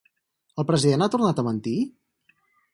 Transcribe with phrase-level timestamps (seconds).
[0.63, 1.77] El president ha tornat a mentir?